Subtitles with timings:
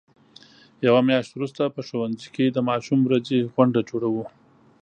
[0.87, 4.23] یوه میاشت وروسته په ښوونځي کې د ماشوم ورځې غونډه جوړو.